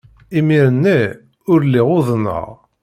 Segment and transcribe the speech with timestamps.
[0.37, 0.99] Imir-nni
[1.51, 2.47] ur lliɣ uḍneɣ.